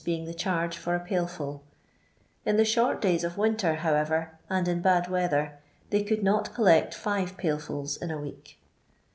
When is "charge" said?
0.33-0.75